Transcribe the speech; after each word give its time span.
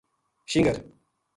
شنگر 0.45 0.83